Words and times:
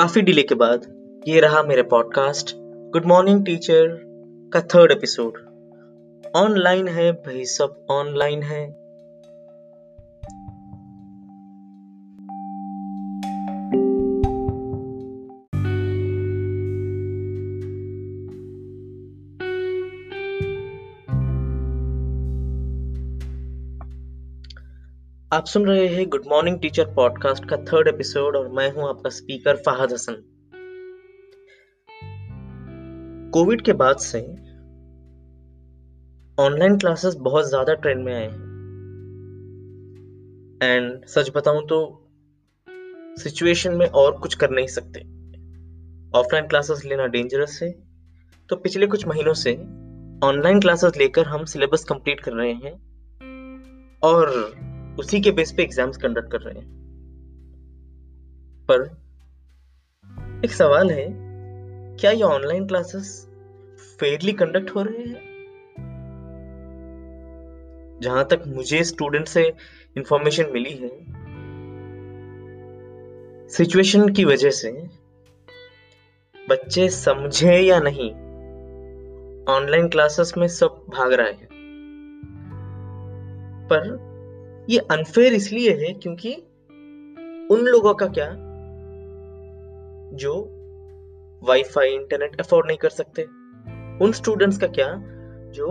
काफ़ी 0.00 0.22
डिले 0.22 0.42
के 0.42 0.54
बाद 0.54 0.86
ये 1.28 1.40
रहा 1.40 1.62
मेरा 1.62 1.82
पॉडकास्ट 1.82 2.52
गुड 2.58 3.04
मॉर्निंग 3.04 3.46
टीचर 3.46 4.00
का 4.52 4.60
थर्ड 4.60 4.92
एपिसोड 4.92 5.32
ऑनलाइन 6.36 6.88
है 6.88 7.12
भाई, 7.12 7.44
सब 7.44 7.86
ऑनलाइन 7.90 8.42
है। 8.42 8.76
आप 25.32 25.44
सुन 25.44 25.66
रहे 25.66 25.86
हैं 25.86 26.08
गुड 26.08 26.22
मॉर्निंग 26.28 26.58
टीचर 26.60 26.84
पॉडकास्ट 26.94 27.44
का 27.44 27.56
थर्ड 27.56 27.88
एपिसोड 27.88 28.36
और 28.36 28.48
मैं 28.48 28.72
हूँ 28.72 28.88
आपका 28.88 29.10
स्पीकर 29.10 29.56
फाहद 29.56 29.92
हसन 29.92 30.14
कोविड 33.34 33.62
के 33.62 33.72
बाद 33.72 33.96
से 33.96 34.20
ऑनलाइन 36.42 36.78
क्लासेस 36.78 37.14
बहुत 37.14 37.48
ज़्यादा 37.48 37.74
ट्रेंड 37.74 38.04
में 38.04 38.12
आए 38.14 38.24
हैं। 38.24 38.40
एंड 40.62 41.06
सच 41.06 41.30
बताऊँ 41.36 41.66
तो 41.66 41.78
सिचुएशन 43.18 43.74
में 43.74 43.86
और 43.86 44.18
कुछ 44.18 44.34
कर 44.34 44.50
नहीं 44.50 44.66
सकते। 44.66 45.00
ऑफलाइन 46.18 46.46
क्लासेस 46.46 46.84
लेना 46.84 47.06
डेंजरस 47.06 47.58
है। 47.62 47.70
तो 48.48 48.56
पिछले 48.56 48.86
कुछ 48.86 49.06
महीनों 49.06 49.34
से 49.34 49.54
ऑनलाइन 50.26 50.60
क्लासेस 50.60 50.96
लेकर 50.96 51.26
हम 51.26 51.44
सिलेबस 51.44 51.84
कंप्लीट 51.84 52.20
कर 52.20 52.32
रहे 52.32 52.52
हैं। 52.52 52.74
और 54.02 54.52
उसी 54.98 55.20
के 55.20 55.30
बेस 55.30 55.52
पे 55.52 55.62
एग्ज़ाम्स 55.62 55.96
कंडक्ट 55.96 56.30
कर 56.32 56.40
रहे 56.40 56.54
हैं। 56.54 56.68
पर 58.70 58.84
एक 60.44 60.50
सवाल 60.50 60.90
है, 60.90 61.06
क्या 62.00 62.10
ये 62.10 62.22
ऑनलाइन 62.22 62.66
क्लासेस 62.66 63.28
फेयरली 64.00 64.32
कंडक्ट 64.32 64.70
हो 64.70 64.82
रहे 64.82 64.98
हैं? 64.98 65.28
जहाँ 68.02 68.24
तक 68.24 68.42
मुझे 68.46 68.84
स्टूडेंट 68.84 69.28
से 69.28 69.52
इंफॉर्मेशन 69.96 70.50
मिली 70.52 70.74
है 70.74 70.90
सिचुएशन 73.48 74.08
की 74.08 74.24
वजह 74.24 74.50
से 74.50 74.70
बच्चे 76.48 76.88
समझे 76.88 77.58
या 77.58 77.80
नहीं 77.80 78.10
ऑनलाइन 79.48 79.88
क्लासेस 79.88 80.32
में 80.38 80.48
सब 80.48 80.84
भाग 80.88 81.12
रहे 81.12 81.32
हैं। 81.32 81.48
पर 83.72 83.88
ये 84.70 84.78
अनफेयर 84.78 85.32
इसलिए 85.32 85.70
है 85.70 85.94
क्योंकि 85.94 86.34
उन 87.54 87.60
लोगों 87.60 87.94
का 87.94 88.06
क्या? 88.06 88.36
जो 90.16 90.42
वाईफाई 91.42 91.88
इंटरनेट 91.88 92.40
अफोर्ड 92.40 92.66
नहीं 92.66 92.78
कर 92.78 92.88
सकते। 92.88 93.22
उन 94.04 94.12
स्टूडेंट्स 94.12 94.58
का 94.58 94.66
क्या? 94.66 95.02
जो 95.50 95.66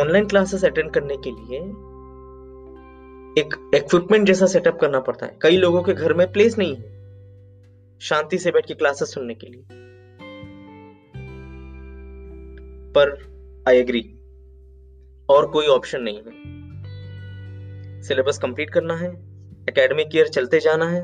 ऑनलाइन 0.00 0.26
क्लासेस 0.26 0.64
अटेंड 0.64 0.90
करने 0.90 1.16
के 1.16 1.30
लिए 1.30 1.58
एक 3.42 3.70
इक्विपमेंट 3.74 4.26
जैसा 4.26 4.46
सेटअप 4.46 4.78
करना 4.80 5.00
पड़ता 5.00 5.26
है। 5.26 5.38
कई 5.42 5.56
लोगों 5.56 5.82
के 5.82 5.92
घर 5.92 6.14
में 6.14 6.32
प्लेस 6.32 6.58
नहीं 6.58 6.76
है 6.76 6.84
शांति 7.98 8.38
से 8.38 8.50
बैठ 8.50 8.66
के 8.66 8.74
क्लासेस 8.74 9.14
सुनने 9.14 9.34
के 9.34 9.46
लिए। 9.46 9.62
पर 12.92 13.32
आई 13.68 13.76
एग्री 13.76 14.18
और 15.32 15.46
कोई 15.50 15.66
ऑप्शन 15.66 16.02
नहीं 16.02 16.18
है। 16.18 16.32
सिलेबस 18.02 18.38
कंप्लीट 18.38 18.70
करना 18.70 18.96
है 18.96 19.08
एकेडमिक 19.68 20.16
ईयर 20.16 20.28
चलते 20.28 20.60
जाना 20.60 20.88
है 20.90 21.02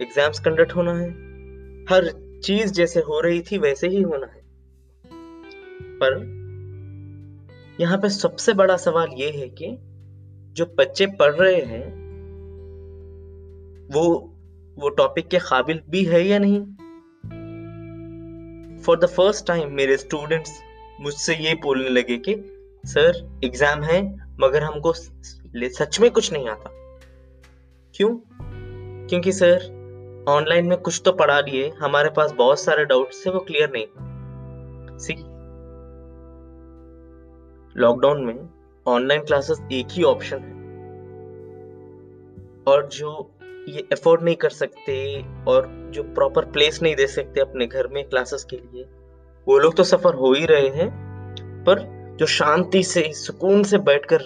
एग्ज़ाम्स 0.00 0.40
कंडक्ट 0.40 0.74
होना 0.76 0.94
है, 0.94 1.08
हर 1.90 2.10
चीज़ 2.44 2.72
जैसे 2.72 3.00
हो 3.00 3.20
रही 3.20 3.40
थी 3.42 3.58
वैसे 3.58 3.88
ही 3.88 4.02
होना 4.02 4.26
है। 4.26 4.40
पर 5.98 6.20
यहाँ 7.80 7.98
पे 7.98 8.08
सबसे 8.08 8.52
बड़ा 8.52 8.76
सवाल 8.76 9.08
यह 9.12 9.38
है 9.38 9.48
कि 9.48 9.76
जो 10.52 10.64
बच्चे 10.78 11.06
पढ़ 11.06 11.34
रहे 11.34 11.60
हैं, 11.62 11.84
वो 13.92 14.04
वो 14.76 14.88
टॉपिक 14.88 15.28
के 15.28 15.38
काबिल 15.38 15.80
भी 15.90 16.04
है 16.04 16.22
या 16.26 16.38
नहीं? 16.38 16.60
फॉर 18.82 18.98
द 18.98 19.06
फ़र्स्ट 19.06 19.46
टाइम 19.46 19.72
मेरे 19.72 19.96
स्टूडेंट्स 19.96 20.52
मुझसे 21.00 21.34
ये 21.34 21.54
बोलने 21.54 21.88
लगे 21.88 22.16
कि 22.18 22.34
सर, 22.84 23.40
एग्ज़ाम 23.44 23.82
है, 23.82 24.02
मगर 24.40 24.62
हमको 24.62 24.92
सच 24.92 25.98
में 26.00 26.10
कुछ 26.10 26.32
नहीं 26.32 26.48
आता। 26.48 26.70
क्यों? 27.94 28.08
क्योंकि 29.08 29.32
सर, 29.32 29.64
ऑनलाइन 30.28 30.66
में 30.66 30.78
कुछ 30.78 31.02
तो 31.04 31.12
पढ़ा 31.12 31.40
लिए, 31.40 31.68
हमारे 31.80 32.10
पास 32.10 32.32
बहुत 32.32 32.60
सारे 32.60 32.84
डाउट्स 32.84 33.26
थे, 33.26 33.30
वो 33.30 33.40
क्लियर 33.40 33.70
नहीं 33.70 33.86
सी 34.98 35.14
लॉकडाउन 37.80 38.24
में 38.24 38.48
ऑनलाइन 38.86 39.22
क्लासेस 39.22 39.60
एक 39.72 39.86
ही 39.90 40.02
ऑप्शन 40.02 40.38
है। 40.38 40.60
और 42.66 42.86
जो 42.86 43.30
ये 43.68 43.88
अफोर्ड 43.92 44.22
नहीं 44.22 44.36
कर 44.36 44.50
सकते, 44.50 45.24
और 45.48 45.90
जो 45.90 46.02
प्रॉपर 46.02 46.44
प्लेस 46.44 46.82
नहीं 46.82 46.96
दे 46.96 47.06
सकते 47.06 47.40
अपने 47.40 47.66
घर 47.66 47.88
में 47.88 48.08
क्लासेस 48.08 48.44
के 48.44 48.56
लिए, 48.56 48.84
वो 49.46 49.58
लोग 49.58 49.76
तो 49.76 49.84
सफ़र 49.84 50.14
हो 50.14 50.32
ही 50.32 50.46
रहे 50.46 50.68
हैं, 50.68 50.90
पर 51.64 51.91
जो 52.12 52.26
शांति 52.26 52.82
से 52.82 53.12
सुकून 53.12 53.62
से 53.62 53.78
बैठकर 53.78 54.18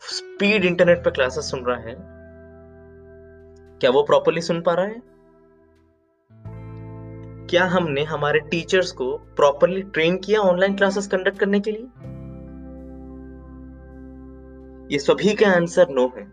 स्पीड 0.00 0.64
इंटरनेट 0.64 1.04
पर 1.04 1.10
क्लासेस 1.10 1.50
सुन 1.50 1.64
रहा 1.64 1.76
है 1.76 1.96
क्या 3.78 3.90
वो 3.90 4.02
प्रॉपरली 4.02 4.40
सुन 4.40 4.62
पा 4.62 4.74
रहा 4.74 4.86
है? 4.86 5.02
क्या 7.46 7.64
हमने 7.64 8.04
हमारे 8.04 8.40
टीचर्स 8.40 8.92
को 8.92 9.16
प्रॉपरली 9.16 9.82
ट्रेन 9.82 10.18
किया 10.18 10.40
ऑनलाइन 10.40 10.76
क्लासेस 10.76 11.06
कंडक्ट 11.06 11.38
करने 11.38 11.60
के 11.60 11.72
लिए? 11.72 11.82
ये 14.92 14.98
सभी 14.98 15.34
का 15.34 15.50
आंसर 15.50 15.86
नो 15.90 16.12
है। 16.16 16.32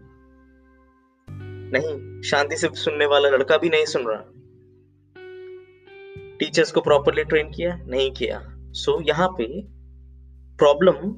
नहीं 1.72 2.22
शांति 2.22 2.57
से 2.57 2.69
सुनने 2.73 3.06
वाला 3.06 3.29
लड़का 3.29 3.57
भी 3.57 3.69
नहीं 3.69 3.85
सुन 3.85 4.03
रहा। 4.07 4.23
टीचर्स 6.40 6.72
को 6.72 6.81
प्रॉपरली 6.81 7.23
ट्रेन 7.23 7.52
किया? 7.52 7.75
नहीं 7.75 8.12
किया। 8.12 8.41
सो 8.72 9.02
so, 9.02 9.07
यहाँ 9.07 9.35
पे 9.38 9.75
प्रॉब्लम 10.57 11.16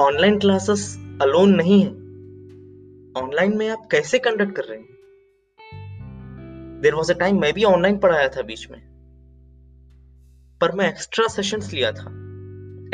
ऑनलाइन 0.00 0.38
क्लासेस 0.38 0.96
अलोन 1.22 1.54
नहीं 1.54 1.82
है। 1.82 1.88
ऑनलाइन 3.22 3.56
में 3.56 3.68
आप 3.68 3.88
कैसे 3.90 4.18
कंडक्ट 4.18 4.56
कर 4.56 4.62
रहे 4.64 4.78
हैं? 4.78 4.88
देर 6.82 6.94
वॉज़ 6.94 7.12
अ 7.12 7.18
टाइम 7.18 7.40
मैं 7.40 7.52
भी 7.52 7.64
ऑनलाइन 7.64 7.98
पढ़ाया 7.98 8.28
था 8.28 8.42
बीच 8.42 8.70
में। 8.70 8.80
पर 10.60 10.72
मैं 10.72 10.88
एक्स्ट्रा 10.88 11.26
सेशंस 11.26 11.72
लिया 11.72 11.92
था। 11.92 12.04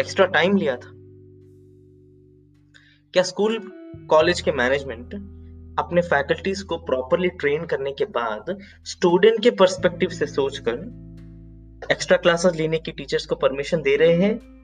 एक्स्ट्रा 0.00 0.26
टाइम 0.26 0.56
लिया 0.56 0.76
था। 0.76 0.90
क्या 3.12 3.22
स्कूल 3.22 3.58
कॉलेज 4.10 4.40
के 4.40 4.52
मैनेजमेंट 4.52 5.14
अपने 5.78 6.00
फैकल्टीज 6.00 6.62
को 6.62 6.78
प्रॉपरली 6.78 7.28
ट्रेन 7.28 7.66
करने 7.66 7.92
के 7.92 8.04
बाद 8.04 8.58
स्टूडेंट 8.84 9.42
के 9.42 9.50
पर्सपेक्टिव 9.50 10.08
से 10.08 10.26
सोचकर 10.26 11.06
एक्स्ट्रा 11.92 12.16
क्लासेस 12.16 12.52
लेने 12.54 12.78
की 12.78 12.92
टीचर्स 12.92 13.26
को 13.26 13.34
परमिशन 13.34 13.82
दे 13.82 13.96
रहे 13.96 14.14
हैं? 14.14 14.55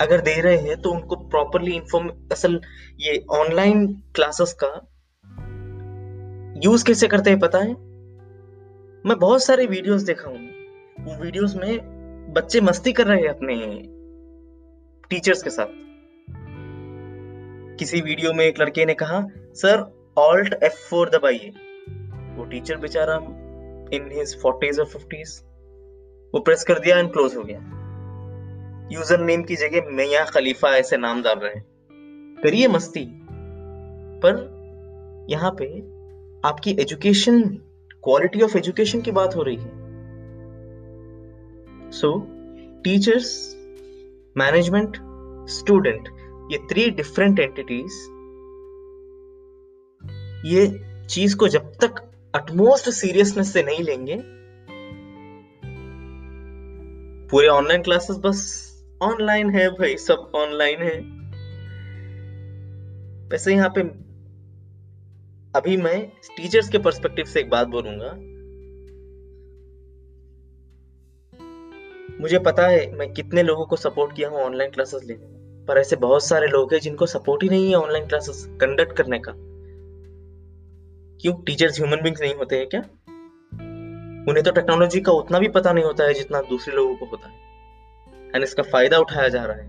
अगर 0.00 0.20
दे 0.20 0.40
रहे 0.40 0.56
हैं 0.56 0.80
तो 0.82 0.90
उनको 0.90 1.16
प्रॉपरली 1.16 1.72
इन्फॉर्म 1.72 2.10
असल 2.32 2.60
ये 3.00 3.24
ऑनलाइन 3.30 3.86
क्लासेस 4.14 4.52
का 4.64 4.86
यूज़ 6.64 6.84
कैसे 6.84 7.08
करते 7.08 7.30
हैं 7.30 7.38
पता 7.38 7.58
है? 7.58 7.72
मैं 9.06 9.18
बहुत 9.18 9.44
सारे 9.44 9.66
वीडियोस 9.66 10.02
देखा 10.02 10.30
हूँ। 10.30 10.38
वो 11.00 11.22
वीडियोस 11.22 11.54
में 11.56 12.32
बच्चे 12.32 12.60
मस्ती 12.60 12.92
कर 12.92 13.06
रहे 13.06 13.20
हैं 13.20 13.28
अपने 13.28 13.56
टीचर्स 15.10 15.42
के 15.42 15.50
साथ। 15.50 15.66
किसी 17.78 18.00
वीडियो 18.00 18.32
में 18.32 18.44
एक 18.44 18.60
लड़के 18.60 18.84
ने 18.84 18.94
कहा, 18.94 19.26
सर 19.54 19.84
ऑल्ट 20.18 20.54
एफ़ 20.62 20.88
फोर 20.90 21.10
दबाइए। 21.10 21.52
वो 22.36 22.44
टीचर 22.44 22.76
बेचारा 22.76 23.14
इन 23.96 24.10
हिज 24.12 24.36
फोर्टीज 24.42 24.80
और 24.80 24.86
फिफ्टीज 24.86 25.40
वो 26.34 26.40
प्रेस 26.40 26.64
कर 26.64 26.78
दिया 26.78 26.98
एंड 26.98 27.12
क्लोज 27.12 27.36
हो 27.36 27.42
गया। 27.42 27.79
यूज़र 28.90 29.20
नेम 29.20 29.42
की 29.42 29.56
जगह 29.56 29.90
मैया 29.92 30.24
खलीफा 30.24 30.68
ऐसे 30.76 30.96
नाम 30.96 31.22
डाल 31.22 31.38
रहे 31.38 31.54
हैं। 31.54 31.64
करिए 32.42 32.68
मस्ती, 32.68 33.04
पर 34.22 35.26
यहाँ 35.30 35.50
पे 35.58 35.66
आपकी 36.44 36.70
एजुकेशन, 36.80 37.42
क्वालिटी 38.04 38.42
ऑफ़ 38.42 38.56
एजुकेशन 38.58 39.00
की 39.00 39.10
बात 39.10 39.36
हो 39.36 39.42
रही 39.42 39.56
है। 39.56 39.78
सो 41.90 42.10
टीचर्स 42.84 43.30
मैनेजमेंट 44.36 44.96
स्टूडेंट 45.50 46.08
ये 46.52 46.58
थ्री 46.70 46.90
डिफरेंट 46.92 47.40
एंटिटीज 47.40 47.92
ये 50.46 50.66
चीज़ 51.08 51.36
को 51.36 51.48
जब 51.48 51.72
तक 51.80 52.02
अटमोस्ट 52.34 52.88
सीरियसनेस 52.90 53.52
से 53.52 53.62
नहीं 53.62 53.82
लेंगे, 53.84 54.16
पूरे 57.30 57.48
ऑनलाइन 57.48 57.82
क्लासेस 57.82 58.16
बस 58.16 58.69
ऑनलाइन 59.02 59.50
है 59.50 59.68
भाई, 59.70 59.96
सब 59.96 60.32
ऑनलाइन 60.34 60.82
है। 60.82 60.98
वैसे 63.28 63.54
यहाँ 63.54 63.68
पे 63.68 63.80
अभी 65.58 65.76
मैं 65.76 66.08
टीचर्स 66.36 66.68
के 66.68 66.78
पर्सपेक्टिव 66.78 67.24
से 67.24 67.40
एक 67.40 67.50
बात 67.50 67.68
बोलूँगा। 67.68 68.10
मुझे 72.20 72.38
पता 72.38 72.66
है 72.66 72.96
मैं 72.96 73.12
कितने 73.12 73.42
लोगों 73.42 73.66
को 73.66 73.76
सपोर्ट 73.76 74.16
किया 74.16 74.28
हूँ 74.28 74.38
ऑनलाइन 74.38 74.70
क्लासेस 74.70 75.04
लेने 75.04 75.26
में, 75.26 75.66
पर 75.66 75.78
ऐसे 75.78 75.96
बहुत 75.96 76.24
सारे 76.24 76.46
लोग 76.46 76.72
हैं 76.72 76.80
जिनको 76.80 77.06
सपोर्ट 77.06 77.42
ही 77.42 77.48
नहीं 77.48 77.68
है 77.68 77.74
ऑनलाइन 77.74 78.06
क्लासेस 78.06 78.46
कंडक्ट 78.60 78.96
करने 78.96 79.18
का। 79.18 79.32
क्यों? 81.20 81.42
टीचर्स 81.42 81.80
ह्यूमन 81.80 82.02
बींग्स 82.02 82.20
नहीं 82.20 82.34
होते 82.34 82.56
हैं 82.56 82.68
क्या? 82.68 82.80
उन्हें 84.28 84.42
तो 84.42 84.50
टेक्नोलॉजी 84.50 85.00
का 85.00 85.12
उतना 85.12 85.38
भी 85.38 85.48
पता 85.48 85.72
नहीं 85.72 85.84
होता 85.84 86.04
है 86.04 86.14
जितना 86.14 86.40
दूसरे 86.40 86.76
लोगों 86.76 86.96
को 86.96 87.06
होता 87.06 87.28
है। 87.28 87.49
एंड 88.34 88.44
इसका 88.44 88.62
फ़ायदा 88.62 88.98
उठाया 88.98 89.28
जा 89.28 89.44
रहा 89.44 89.56
है। 89.56 89.68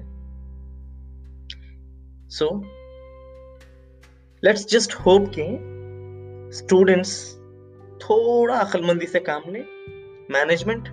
सो 2.29 2.49
लेट्स 4.43 4.67
जस्ट 4.69 4.93
होप 4.95 5.31
के 5.37 5.47
स्टूडेंट्स 6.57 7.13
थोड़ा 8.01 8.55
अकलमंदी 8.55 9.05
से 9.05 9.19
काम 9.19 9.43
ले 9.47 9.59
मैनेजमेंट 10.33 10.87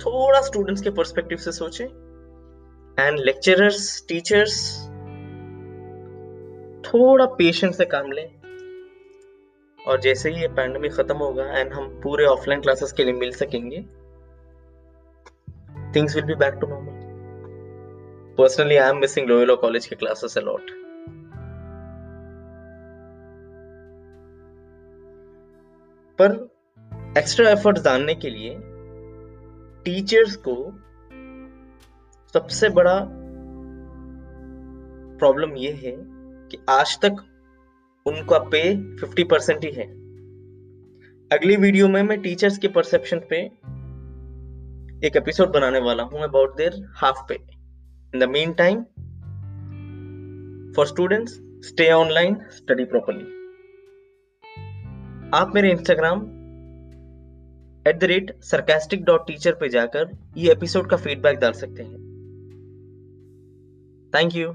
थोड़ा 0.00 0.40
स्टूडेंट्स 0.40 0.82
के 0.82 0.90
पर्सपेक्टिव 0.90 1.38
से 1.38 1.52
सोचे 1.52 1.84
एंड 1.84 3.18
लेक्चरर्स 3.18 4.04
टीचर्स 4.08 4.56
थोड़ा 6.86 7.26
पेशेंस 7.36 7.76
से 7.76 7.84
काम 7.84 8.10
लें। 8.12 8.26
और 9.78 10.00
जैसे 10.00 10.30
ही 10.30 10.40
ये 10.40 10.48
पैंडमिक 10.48 10.92
खत्म 10.92 11.16
होगा 11.16 11.44
एंड 11.52 11.72
हम 11.72 11.88
पूरे 12.02 12.24
ऑफलाइन 12.26 12.60
क्लासेस 12.60 12.92
के 12.92 13.04
लिए 13.04 13.14
मिल 13.14 13.32
सकेंगे 13.32 13.80
things 15.94 16.14
will 16.16 16.24
be 16.24 16.34
back 16.34 16.54
to 16.54 16.66
normal 16.66 16.93
personally 18.38 18.76
I 18.76 18.90
am 18.90 18.96
missing 18.96 19.28
लोयलो 19.28 19.56
college 19.56 19.86
के 19.86 19.96
क्लासेस 19.96 20.38
अलॉट 20.38 20.70
पर 26.18 26.50
एक्स्ट्रा 27.18 27.50
एफर्ट्स 27.50 27.84
डालने 27.84 28.14
के 28.14 28.30
लिए 28.30 28.56
टीचर्स 29.84 30.36
को 30.36 30.56
सबसे 32.32 32.68
बड़ा 32.68 33.06
प्रॉब्लम 35.18 35.56
यह 35.56 35.80
है 35.84 35.96
कि 36.48 36.58
आज 36.68 36.98
तक 37.04 37.24
उनका 38.06 38.38
पे 38.38 38.62
50 39.06 39.24
परसेंट 39.30 39.64
ही 39.64 39.70
है। 39.70 39.86
अगली 41.32 41.56
वीडियो 41.56 41.88
में 41.88 42.02
मैं 42.02 42.20
टीचर्स 42.22 42.58
के 42.58 42.68
परसेप्शन 42.68 43.18
पे 43.30 43.36
एक 45.06 45.16
एपिसोड 45.16 45.52
बनाने 45.52 45.80
वाला 45.80 46.02
हूँ 46.02 46.22
अबाउट 46.22 46.56
देयर 46.56 46.92
हाफ़ 46.96 47.26
पे 47.28 47.53
इन 48.14 48.20
the 48.20 48.26
meantime, 48.26 48.86
for 50.74 50.86
students, 50.86 51.32
stay 51.60 51.92
online, 51.92 52.36
study 52.50 52.84
properly. 52.84 53.24
आप 55.34 55.52
मेरे 55.54 55.70
Instagram 55.70 56.20
at 57.88 57.98
the 57.98 58.04
rate 58.04 58.42
sarcastic 58.42 59.04
dot 59.04 59.26
teacher 59.26 59.52
पर 59.52 59.68
जाकर 59.68 60.16
ये 60.36 60.52
एपिसोड 60.52 60.90
का 60.90 60.96
फीडबैक 60.96 61.38
डाल 61.38 61.52
सकते 61.52 61.82
हैं 61.82 61.98
थैंक 64.12 64.36
यू 64.36 64.54